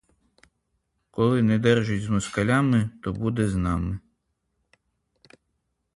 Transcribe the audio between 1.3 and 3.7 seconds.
не держить з москалями, то буде з